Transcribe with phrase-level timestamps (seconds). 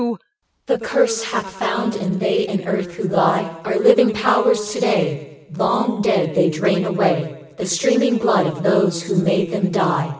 [0.65, 5.45] The curse hath found, and they in earth who lie Are living powers to day.
[5.57, 10.09] Long dead, they drain away The streaming blood of those who made them die.